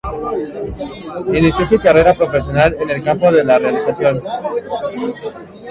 [1.31, 4.19] Inició su carrera profesional en el campo de la realización.